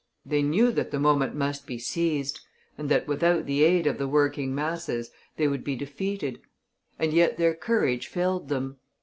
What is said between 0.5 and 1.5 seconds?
that the moment